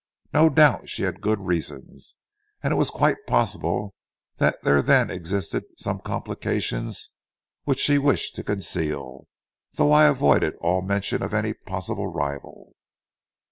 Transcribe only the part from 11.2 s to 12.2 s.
of any possible